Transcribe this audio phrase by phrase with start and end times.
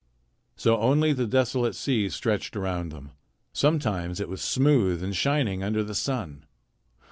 [0.55, 3.11] So only the desolate sea stretched around them.
[3.53, 6.45] Sometimes it was smooth and shining under the sun.